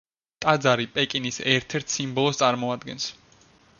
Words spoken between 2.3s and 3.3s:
წარმოადგენს.